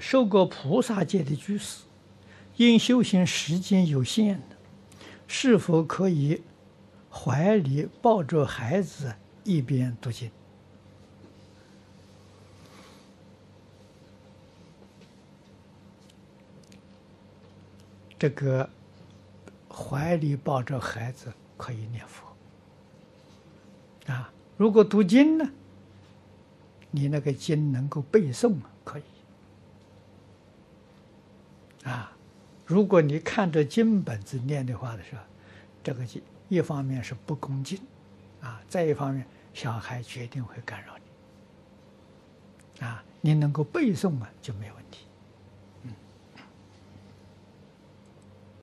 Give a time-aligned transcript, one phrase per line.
[0.00, 1.82] 受过菩萨戒的居士，
[2.56, 4.40] 因修行时间有限，
[5.26, 6.42] 是否可以
[7.10, 9.14] 怀里抱着孩子
[9.44, 10.30] 一边读经？
[18.18, 18.68] 这个
[19.70, 22.26] 怀里抱着孩子可以念佛
[24.12, 24.32] 啊。
[24.56, 25.48] 如果读经呢，
[26.90, 29.02] 你那个经能够背诵吗可以
[31.88, 32.16] 啊。
[32.66, 35.22] 如果你看着经本子念的话的时候，
[35.82, 37.78] 这个经一方面是不恭敬
[38.40, 40.94] 啊，再一方面小孩决定会干扰
[42.78, 43.02] 你啊。
[43.20, 44.77] 你能够背诵啊，就没有。